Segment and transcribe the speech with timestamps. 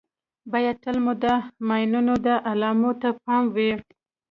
[0.51, 1.25] باید تل مو د
[1.67, 3.71] ماینونو د علامو ته پام وي.